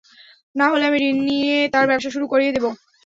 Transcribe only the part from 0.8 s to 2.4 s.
আমি ঋণ নিয়ে তার ব্যবসা শুরু